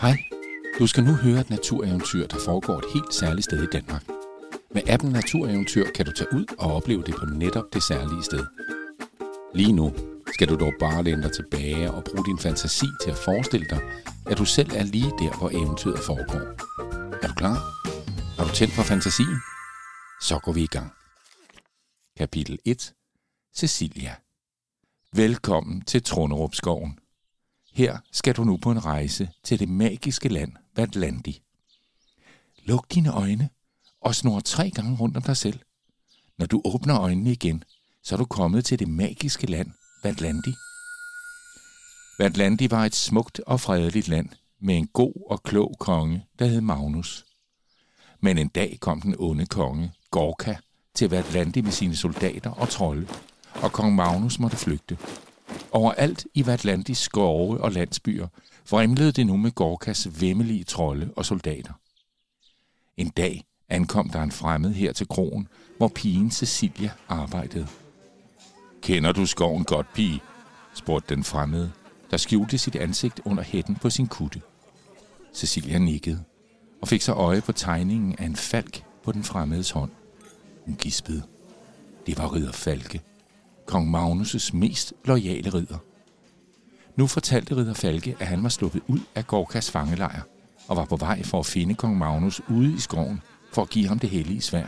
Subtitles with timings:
[0.00, 0.24] Hej,
[0.78, 4.04] du skal nu høre et natureventyr, der foregår et helt særligt sted i Danmark.
[4.74, 8.46] Med appen Natureventyr kan du tage ud og opleve det på netop det særlige sted.
[9.54, 9.92] Lige nu
[10.34, 13.80] skal du dog bare læne dig tilbage og bruge din fantasi til at forestille dig,
[14.26, 16.44] at du selv er lige der, hvor eventyret foregår.
[17.22, 17.56] Er du klar?
[18.36, 19.36] Har du tændt for fantasien?
[20.20, 20.92] Så går vi i gang.
[22.18, 22.94] Kapitel 1.
[23.56, 24.14] Cecilia.
[25.12, 26.98] Velkommen til Trunderupskoven.
[27.80, 31.42] Her skal du nu på en rejse til det magiske land Vatlandi.
[32.64, 33.48] Luk dine øjne
[34.00, 35.60] og snor tre gange rundt om dig selv.
[36.38, 37.64] Når du åbner øjnene igen,
[38.02, 39.70] så er du kommet til det magiske land
[40.02, 40.54] Vatlandi.
[42.18, 46.60] Vatlandi var et smukt og fredeligt land med en god og klog konge, der hed
[46.60, 47.24] Magnus.
[48.20, 50.54] Men en dag kom den onde konge, Gorka,
[50.94, 53.08] til Vatlandi med sine soldater og trolde,
[53.54, 54.98] og kong Magnus måtte flygte.
[55.72, 58.26] Overalt i Vatlandis skove og landsbyer
[58.70, 61.72] vrimlede det nu med Gorkas vemmelige trolde og soldater.
[62.96, 67.66] En dag ankom der en fremmed her til krogen, hvor pigen Cecilia arbejdede.
[68.82, 70.20] Kender du skoven godt, pige?
[70.74, 71.72] spurgte den fremmede,
[72.10, 74.42] der skjulte sit ansigt under hætten på sin kutte.
[75.34, 76.24] Cecilia nikkede
[76.82, 79.90] og fik så øje på tegningen af en falk på den fremmedes hånd.
[80.64, 81.22] Hun gispede.
[82.06, 83.02] Det var ridder Falke,
[83.70, 85.78] kong Magnus' mest loyale ridder.
[86.96, 90.22] Nu fortalte ridder Falke, at han var sluppet ud af Gorkas fangelejr
[90.68, 93.88] og var på vej for at finde kong Magnus ude i skoven for at give
[93.88, 94.66] ham det hellige svær.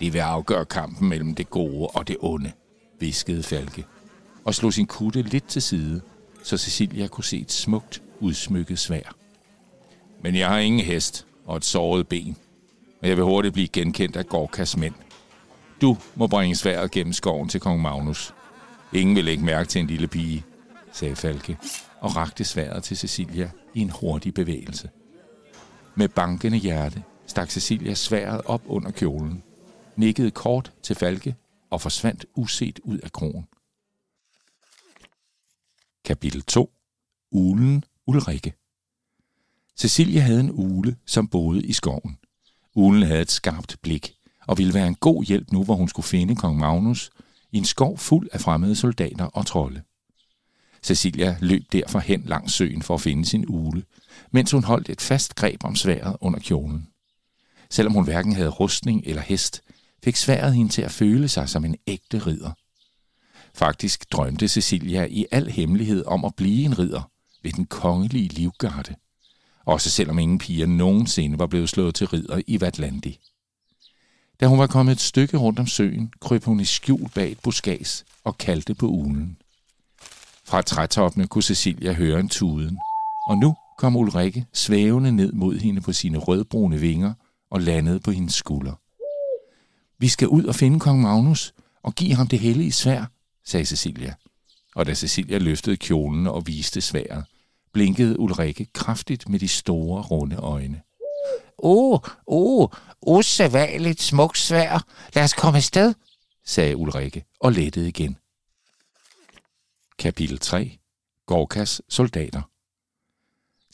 [0.00, 2.52] Det vil afgøre kampen mellem det gode og det onde,
[3.00, 3.84] viskede Falke,
[4.44, 6.00] og slog sin kutte lidt til side,
[6.42, 9.14] så Cecilia kunne se et smukt, udsmykket svær.
[10.22, 12.36] Men jeg har ingen hest og et såret ben,
[13.02, 14.94] og jeg vil hurtigt blive genkendt af Gorkas mænd.
[15.82, 18.34] Du må bringe sværet gennem skoven til kong Magnus.
[18.92, 20.44] Ingen vil ikke mærke til en lille pige,
[20.92, 21.58] sagde Falke,
[22.00, 24.90] og rakte sværet til Cecilia i en hurtig bevægelse.
[25.94, 29.42] Med bankende hjerte stak Cecilia sværet op under kjolen,
[29.96, 31.34] nikkede kort til Falke
[31.70, 33.46] og forsvandt uset ud af krogen.
[36.04, 36.72] Kapitel 2.
[37.30, 38.54] Ulen Ulrikke
[39.76, 42.18] Cecilia havde en ule, som boede i skoven.
[42.74, 46.06] Ulen havde et skarpt blik og ville være en god hjælp nu, hvor hun skulle
[46.06, 47.10] finde kong Magnus
[47.52, 49.82] i en skov fuld af fremmede soldater og trolde.
[50.82, 53.82] Cecilia løb derfor hen langs søen for at finde sin ule,
[54.30, 56.88] mens hun holdt et fast greb om sværet under kjolen.
[57.70, 59.62] Selvom hun hverken havde rustning eller hest,
[60.04, 62.50] fik sværet hende til at føle sig som en ægte ridder.
[63.54, 67.10] Faktisk drømte Cecilia i al hemmelighed om at blive en ridder
[67.42, 68.94] ved den kongelige livgarde,
[69.64, 73.18] også selvom ingen piger nogensinde var blevet slået til ridder i Vatlandi.
[74.42, 77.38] Da hun var kommet et stykke rundt om søen, kryb hun i skjul bag et
[77.42, 79.36] buskads og kaldte på ulen.
[80.44, 82.78] Fra trætoppene kunne Cecilia høre en tuden,
[83.28, 87.14] og nu kom Ulrikke svævende ned mod hende på sine rødbrune vinger
[87.50, 88.72] og landede på hendes skulder.
[89.98, 93.04] Vi skal ud og finde kong Magnus og give ham det hellige svær,
[93.44, 94.14] sagde Cecilia.
[94.74, 97.24] Og da Cecilia løftede kjolen og viste sværet,
[97.72, 100.80] blinkede Ulrikke kraftigt med de store, runde øjne.
[101.62, 102.68] Åh, åh,
[103.02, 104.86] usædvanligt smukt svær.
[105.14, 105.94] Lad os komme afsted,
[106.44, 108.16] sagde Ulrikke og lettede igen.
[109.98, 110.78] Kapitel 3.
[111.26, 112.42] Gorkas soldater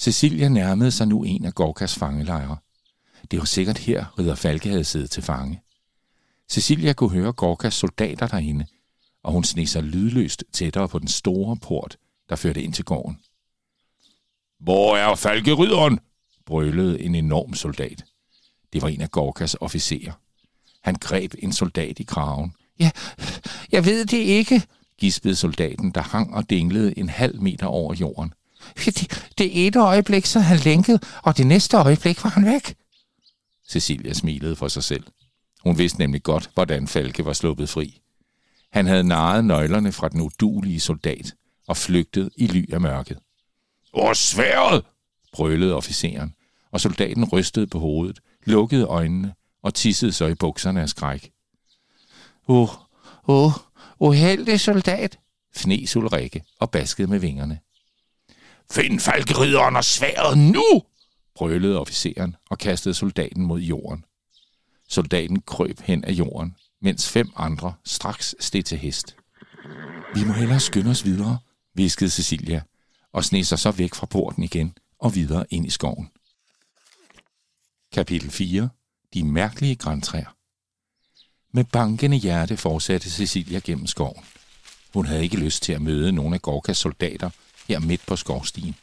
[0.00, 2.56] Cecilia nærmede sig nu en af Gorkas fangelejre.
[3.31, 5.62] Det var sikkert her, ridder Falke havde siddet til fange.
[6.49, 8.66] Cecilia kunne høre Gorkas soldater derinde,
[9.22, 11.97] og hun sneg sig lydløst tættere på den store port,
[12.28, 13.19] der førte ind til gården.
[14.60, 16.00] Hvor er falkerydderen?
[16.48, 18.04] Brølede en enorm soldat.
[18.72, 20.12] Det var en af Gorkas officerer.
[20.82, 22.53] Han greb en soldat i kraven.
[22.81, 22.91] Ja,
[23.72, 24.62] jeg ved det ikke,
[24.98, 28.32] gispede soldaten, der hang og dinglede en halv meter over jorden.
[28.84, 32.75] Det, det ene øjeblik så han lænket, og det næste øjeblik var han væk.
[33.69, 35.04] Cecilia smilede for sig selv.
[35.64, 38.00] Hun vidste nemlig godt, hvordan Falke var sluppet fri.
[38.72, 41.34] Han havde naret nøglerne fra den udulige soldat
[41.69, 43.19] og flygtet i ly af mørket.
[43.91, 44.84] Hvor sværet!
[45.32, 46.34] brølede officeren,
[46.70, 51.31] og soldaten rystede på hovedet, lukkede øjnene og tissede sig i bukserne af skræk.
[52.49, 52.69] Åh,
[53.29, 53.53] åh,
[53.99, 55.19] uheldig soldat,
[55.56, 57.59] fnes Ulrikke og baskede med vingerne.
[58.70, 60.82] Find falkeridderen og sværet nu!
[61.35, 64.05] brølede officeren og kastede soldaten mod jorden.
[64.88, 69.17] Soldaten krøb hen af jorden, mens fem andre straks steg til hest.
[70.15, 71.38] Vi må hellere skynde os videre,
[71.75, 72.62] viskede Cecilia,
[73.12, 76.11] og sne sig så væk fra porten igen og videre ind i skoven.
[77.93, 78.69] Kapitel 4.
[79.14, 80.35] De mærkelige græntræer.
[81.52, 84.25] Med bankende hjerte fortsatte Cecilia gennem skoven.
[84.94, 87.31] Hun havde ikke lyst til at møde nogle af Gorkas soldater
[87.69, 88.75] her midt på skovstien.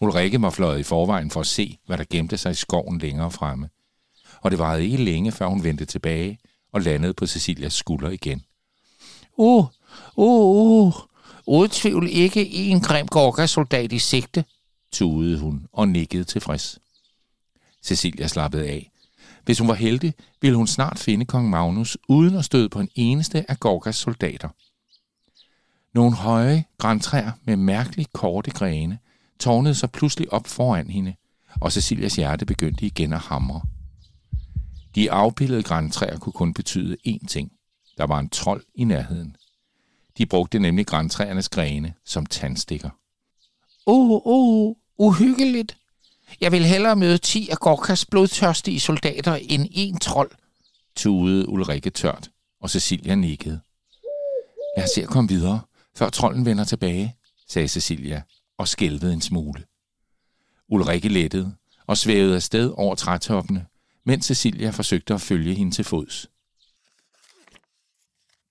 [0.00, 3.30] Ulrikke var fløjet i forvejen for at se, hvad der gemte sig i skoven længere
[3.30, 3.68] fremme.
[4.40, 6.38] Og det varede ikke længe, før hun vendte tilbage
[6.72, 8.44] og landede på Cecilias skulder igen.
[9.36, 9.66] Uh,
[10.16, 10.94] uh, uh,
[11.46, 14.44] uden tvivl ikke en grim Gorkas soldat i sigte,
[14.92, 16.78] tudede hun og nikkede tilfreds.
[17.82, 18.90] Cecilia slappede af.
[19.44, 22.88] Hvis hun var heldig, ville hun snart finde kong Magnus uden at støde på en
[22.94, 24.48] eneste af Gorgas soldater.
[25.94, 28.98] Nogle høje græntræer med mærkeligt korte grene
[29.40, 31.14] tårnede sig pludselig op foran hende,
[31.60, 33.62] og Cecilias hjerte begyndte igen at hamre.
[34.94, 37.52] De afbildede græntræer kunne kun betyde én ting.
[37.98, 39.36] Der var en trold i nærheden.
[40.18, 42.90] De brugte nemlig græntræernes grene som tandstikker.
[43.86, 45.77] Uh, uh, uhyggeligt.
[46.40, 50.30] Jeg vil hellere møde 10 af Gorkas blodtørstige soldater end en trold,
[50.96, 52.30] tudede Ulrikke tørt,
[52.60, 53.60] og Cecilia nikkede.
[54.76, 55.60] Lad os se at komme videre,
[55.96, 57.16] før trolden vender tilbage,
[57.48, 58.22] sagde Cecilia
[58.58, 59.64] og skælvede en smule.
[60.68, 61.54] Ulrikke lettede
[61.86, 63.66] og svævede afsted over trætoppene,
[64.04, 66.26] mens Cecilia forsøgte at følge hende til fods.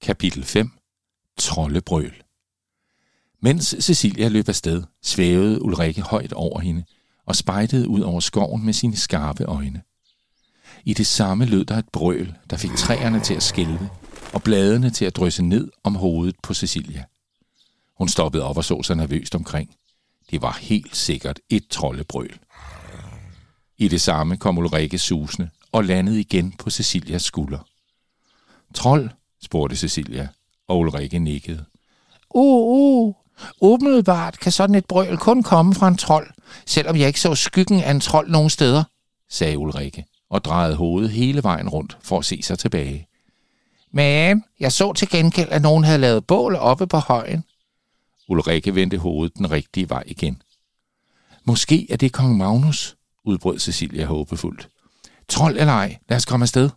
[0.01, 0.71] Kapitel 5
[1.37, 2.23] Troldebrøl
[3.41, 6.83] Mens Cecilia løb afsted, svævede Ulrikke højt over hende
[7.27, 9.81] og spejtede ud over skoven med sine skarpe øjne.
[10.85, 13.89] I det samme lød der et brøl, der fik træerne til at skælve
[14.33, 17.03] og bladene til at drysse ned om hovedet på Cecilia.
[17.97, 19.75] Hun stoppede op og så sig nervøst omkring.
[20.31, 22.39] Det var helt sikkert et troldebrøl.
[23.77, 27.67] I det samme kom Ulrike susende og landede igen på Cecilias skulder.
[28.73, 29.09] Trold,
[29.41, 30.27] spurgte Cecilia,
[30.67, 31.65] og Ulrike nikkede.
[32.35, 33.13] "Åh, åh!"
[33.61, 36.29] Åbenbart kan sådan et brøl kun komme fra en trold,
[36.65, 38.83] selvom jeg ikke så skyggen af en trold nogen steder,
[39.29, 43.07] sagde Ulrikke og drejede hovedet hele vejen rundt for at se sig tilbage.
[43.91, 47.43] Men jeg så til gengæld, at nogen havde lavet bål oppe på højen.
[48.29, 50.41] Ulrikke vendte hovedet den rigtige vej igen.
[51.43, 54.69] Måske er det kong Magnus, udbrød Cecilia håbefuldt.
[55.27, 56.69] Trold eller ej, lad os komme afsted.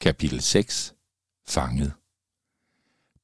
[0.00, 0.94] Kapitel 6.
[1.48, 1.92] Fanget.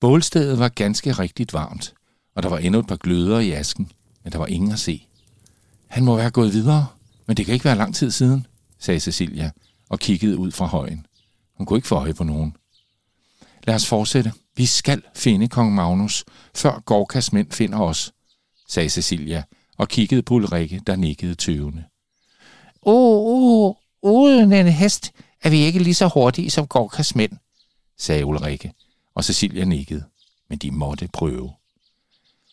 [0.02, 1.94] Bålstedet var ganske rigtigt varmt,
[2.34, 3.90] og der var endnu et par gløder i asken,
[4.24, 5.06] men der var ingen at se.
[5.86, 6.86] Han må være gået videre,
[7.26, 8.46] men det kan ikke være lang tid siden,
[8.78, 9.50] sagde Cecilia
[9.88, 11.06] og kiggede ud fra højen.
[11.56, 12.56] Hun kunne ikke få øje på nogen.
[13.64, 14.32] Lad os fortsætte.
[14.56, 16.24] Vi skal finde kong Magnus,
[16.54, 18.12] før Gorkas mænd finder os,
[18.68, 19.42] sagde Cecilia
[19.78, 21.84] og kiggede på Ulrikke, der nikkede tøvende.
[22.82, 25.12] Åh, oh, uden en hest
[25.42, 27.32] er vi ikke lige så hurtige som Gorkas mænd,
[27.98, 28.72] sagde Ulrikke,
[29.14, 30.04] og Cecilia nikkede,
[30.48, 31.52] men de måtte prøve.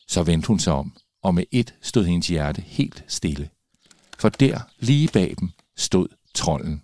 [0.08, 3.50] Så vendte hun sig om, og med et stod hendes hjerte helt stille.
[4.20, 6.84] For der, lige bag dem, stod trolden.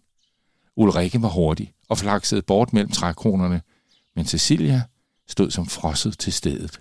[0.75, 3.61] Ulrikke var hurtig og flaksede bort mellem trækronerne,
[4.15, 4.83] men Cecilia
[5.27, 6.79] stod som frosset til stedet.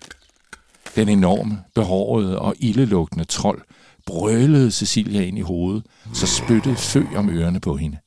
[0.96, 3.62] Den enorme, behårede og ildelugtende trold
[4.06, 7.98] brølede Cecilia ind i hovedet, så spyttede fø om ørerne på hende.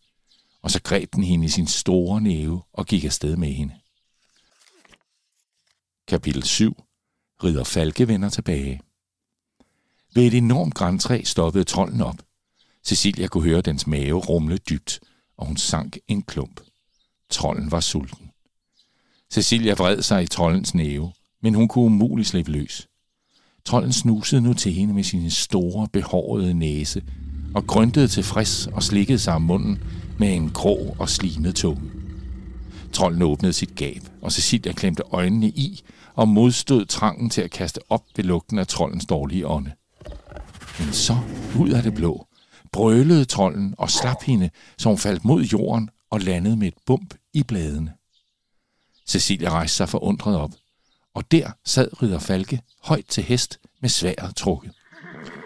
[0.61, 3.73] Og så greb den hende i sin store næve og gik afsted med hende.
[6.07, 6.75] Kapitel 7.
[7.43, 8.81] Ridder Falke vender tilbage.
[10.15, 12.15] Ved et enormt græntræ stoppede trolden op.
[12.83, 14.99] Cecilia kunne høre dens mave rumle dybt,
[15.37, 16.61] og hun sank en klump.
[17.29, 18.31] Trolden var sulten.
[19.31, 21.11] Cecilia vred sig i trollens næve,
[21.41, 22.87] men hun kunne umuligt slippe løs.
[23.65, 27.03] Trolden snusede nu til hende med sin store, behårede næse
[27.55, 29.83] og grøntede tilfreds og slikkede sig om munden
[30.19, 31.91] med en grå og slimet tunge.
[32.93, 35.83] Trolden åbnede sit gab, og Cecilia klemte øjnene i
[36.17, 39.71] og modstod trangen til at kaste op ved lugten af trollens dårlige ånde.
[40.79, 41.17] Men så,
[41.59, 42.27] ud af det blå,
[42.71, 47.13] brølede trolden og slap hende, så hun faldt mod jorden og landede med et bump
[47.33, 47.93] i bladene.
[49.07, 50.51] Cecilia rejste sig forundret op,
[51.13, 54.71] og der sad ridder Falke højt til hest med sværet trukket.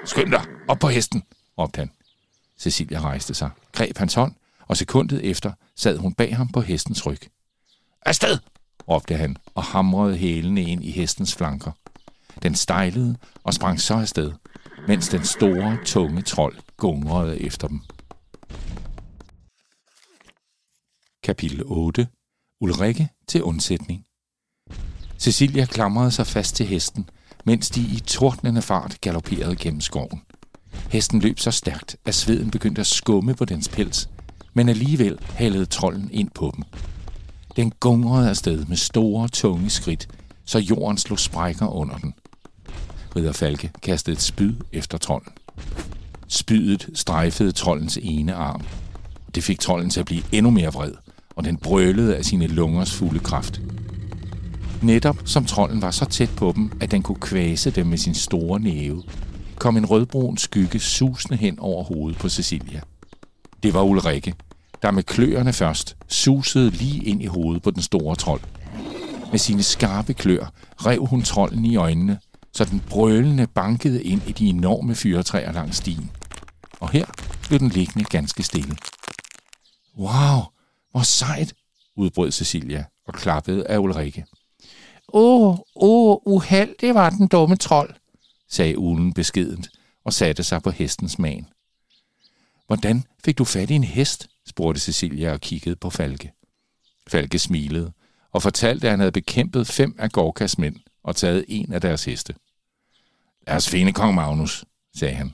[0.06, 1.24] Skynd dig, op på hesten,
[1.58, 1.92] råbte han.
[2.60, 4.34] Cecilia rejste sig, greb hans hånd,
[4.68, 7.20] og sekundet efter sad hun bag ham på hestens ryg.
[8.06, 8.38] Afsted,
[8.90, 11.72] råbte han og hamrede hælene ind i hestens flanker.
[12.44, 14.32] Den stejlede og sprang så afsted,
[14.88, 17.82] mens den store, tunge trold gungrede efter dem.
[21.24, 22.08] Kapitel 8.
[22.60, 24.06] Ulrikke til undsætning.
[25.20, 27.10] Cecilia klamrede sig fast til hesten,
[27.46, 30.22] mens de i tordnende fart galopperede gennem skoven.
[30.90, 34.10] Hesten løb så stærkt, at sveden begyndte at skumme på dens pels,
[34.54, 36.64] men alligevel halede trolden ind på dem.
[37.56, 40.08] Den gungrede afsted med store, tunge skridt,
[40.46, 42.14] så jorden slog sprækker under den.
[43.16, 45.32] Ridder Falke kastede et spyd efter trolden.
[46.28, 48.62] Spydet strejfede trollens ene arm.
[49.36, 50.94] Det fik trolden til at blive endnu mere vred,
[51.36, 53.62] og den brølede af sine lungers fulde kraft.
[54.82, 58.16] Netop som trolden var så tæt på dem, at den kunne kvæse dem med sin
[58.16, 59.04] store næve,
[59.56, 62.82] kom en rødbrun skygge susende hen over hovedet på Cecilia.
[63.64, 64.34] Det var Ulrikke,
[64.82, 68.42] der med kløerne først susede lige ind i hovedet på den store trold.
[69.32, 72.20] Med sine skarpe klør rev hun trolden i øjnene,
[72.54, 76.12] så den brølende bankede ind i de enorme fyretræer langs stien.
[76.80, 77.06] Og her
[77.48, 78.78] blev den liggende ganske stille.
[79.98, 80.42] Wow,
[80.92, 81.54] hvor sejt,
[81.96, 84.26] udbrød Cecilia og klappede af Ulrike.
[85.14, 87.94] Åh, åh, uheld, det var den dumme trold,
[88.50, 89.70] sagde ulen beskedent
[90.06, 91.46] og satte sig på hestens man.
[92.68, 94.28] Hvordan fik du fat i en hest?
[94.52, 96.32] Spurgte Cecilia og kiggede på Falke.
[97.08, 97.92] Falke smilede
[98.32, 102.06] og fortalte, at han havde bekæmpet fem af Gorkas mænd og taget en af deres
[102.06, 102.36] heste.
[103.48, 104.66] Lad os finde kong Magnus,
[104.96, 105.34] sagde han,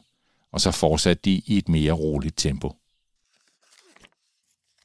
[0.52, 2.76] og så fortsatte de i et mere roligt tempo.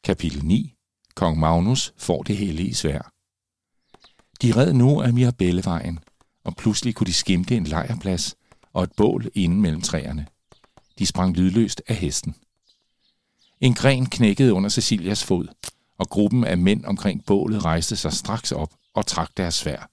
[0.05, 0.75] Kapitel 9.
[1.15, 3.13] Kong Magnus får det hellige svær.
[4.43, 5.99] De red nu af Mirabellevejen,
[6.45, 8.37] og pludselig kunne de skimte en lejrplads
[8.73, 10.27] og et bål inde mellem træerne.
[10.99, 12.35] De sprang lydløst af hesten.
[13.63, 15.47] En gren knækkede under Cecilias fod,
[15.99, 19.91] og gruppen af mænd omkring bålet rejste sig straks op og trak deres svær.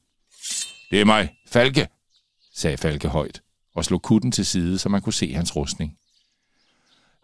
[0.91, 1.87] Det er mig, Falke,
[2.55, 3.41] sagde Falke højt,
[3.75, 5.97] og slog kutten til side, så man kunne se hans rustning.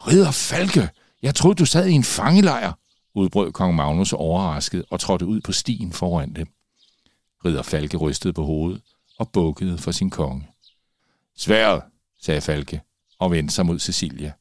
[0.07, 0.89] Ridder Falke,
[1.21, 2.73] jeg troede, du sad i en fangelejr,
[3.13, 6.47] udbrød kong Magnus overrasket og trådte ud på stien foran dem.
[7.45, 8.81] Ridder Falke rystede på hovedet
[9.19, 10.47] og bukkede for sin konge.
[11.37, 11.81] Sværet,
[12.21, 12.81] sagde Falke
[13.19, 14.33] og vendte sig mod Cecilia.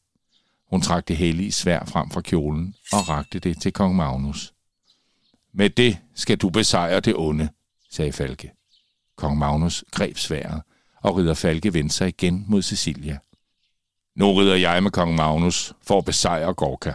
[0.75, 4.55] Hun trak det hellige svær frem fra kjolen og rakte det til kong Magnus.
[5.53, 7.49] Med det skal du besejre det onde,
[7.91, 8.53] sagde Falke.
[9.17, 10.63] Kong Magnus greb sværet,
[11.03, 13.19] og ridder Falke vendte sig igen mod Cecilia.
[14.17, 16.93] Nu rider jeg med kong Magnus for at besejre Gorka.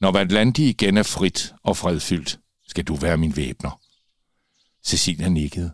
[0.00, 3.80] Når Vatlandi igen er frit og fredfyldt, skal du være min væbner.
[4.84, 5.72] Cecilia nikkede,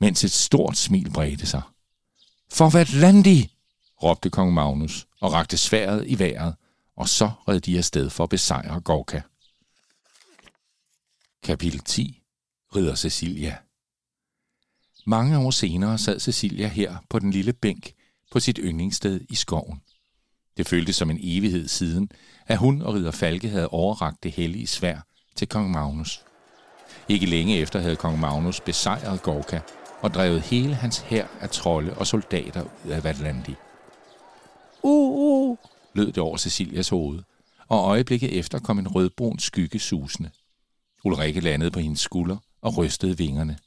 [0.00, 1.62] mens et stort smil bredte sig.
[2.52, 3.52] For Vatlandi!
[4.02, 6.54] råbte kong Magnus og rakte sværet i vejret,
[6.96, 9.20] og så red de afsted for at besejre Gorka.
[11.42, 12.22] Kapitel 10.
[12.76, 13.56] Ridder Cecilia
[15.06, 17.92] Mange år senere sad Cecilia her på den lille bænk
[18.32, 19.80] på sit yndlingssted i skoven.
[20.56, 22.10] Det føltes som en evighed siden,
[22.46, 25.00] at hun og ridder Falke havde overragt det hellige svær
[25.36, 26.24] til kong Magnus.
[27.08, 29.60] Ikke længe efter havde kong Magnus besejret Gorka
[30.00, 33.54] og drevet hele hans hær af trolde og soldater ud af Vatlandi.
[34.82, 35.58] Uh, uh,
[35.96, 37.22] lød det over Cecilias hoved,
[37.68, 40.30] og øjeblikket efter kom en rødbrun skygge susende.
[41.04, 43.58] Ulrikke landede på hendes skulder og rystede vingerne.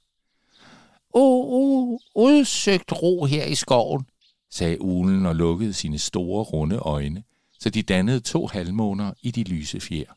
[1.13, 4.05] Åh, oh, udsøgt ro her i skoven,
[4.51, 7.24] sagde ulen og lukkede sine store, runde øjne,
[7.59, 10.13] så de dannede to halvmåner i de lyse fjer.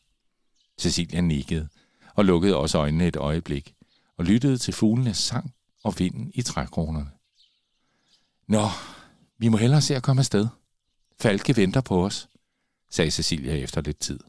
[0.81, 1.69] Cecilia nikkede
[2.14, 3.75] og lukkede også øjnene et øjeblik
[4.19, 5.54] og lyttede til fuglenes sang
[5.85, 7.11] og vinden i trækronerne.
[8.49, 8.69] Nå,
[9.38, 10.47] vi må hellere se at komme afsted.
[11.21, 12.28] Falke venter på os,
[12.90, 14.21] sagde Cecilia efter lidt tid.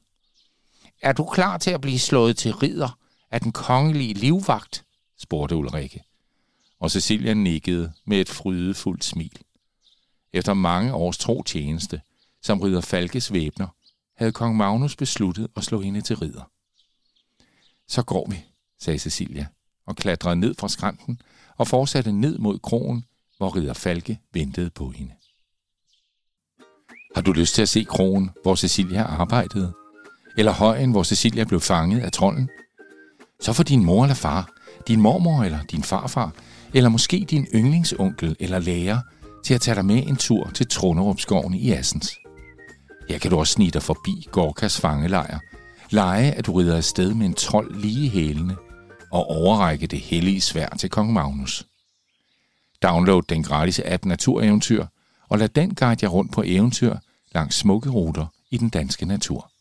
[1.02, 2.98] Er du klar til at blive slået til ridder
[3.32, 4.86] af den kongelige livvagt?
[5.18, 6.04] spurgte Ulrikke.
[6.80, 9.40] Og Cecilia nikkede med et frydefuldt smil.
[10.34, 12.02] Efter mange års tro tjeneste,
[12.42, 13.68] som ridder Falkes væbner,
[14.16, 16.52] havde kong Magnus besluttet at slå hende til ridder.
[17.88, 18.46] Så går vi,
[18.80, 19.48] sagde Cecilia,
[19.86, 21.22] og klatrede ned fra skrænten
[21.58, 23.06] og fortsatte ned mod krogen,
[23.38, 25.14] hvor ridder Falke ventede på hende.
[27.16, 29.74] Har du lyst til at se krogen, hvor Cecilia arbejdede?
[30.38, 32.50] Eller højen, hvor Cecilia blev fanget af trolden?
[33.42, 34.50] Så får din mor eller far,
[34.88, 36.32] din mormor eller din farfar,
[36.74, 39.00] eller måske din yndlingsonkel eller lærer
[39.46, 42.12] til at tage dig med en tur til Trunderupskoven i Assens.
[43.10, 45.40] Her kan du også snige dig forbi Gorkas fangelejr,
[45.90, 48.56] lege at du rider afsted med en trold lige hælende
[49.12, 51.66] og overrække det hellige svær til kong Magnus.
[52.84, 54.86] Download den gratis app Natureventyr
[55.30, 56.96] og lad den guide jer rundt på eventyr
[57.36, 59.53] langs smukke ruter i den danske natur.